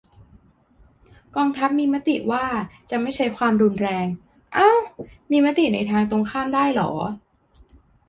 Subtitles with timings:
[1.35, 2.45] "กองทัพมีมติว่า
[2.91, 4.07] จะไม่ใช้ความรุนแรง"
[4.53, 4.69] เอ้า
[5.31, 6.91] มีมติในทางตรงข้ามได้เหรอ?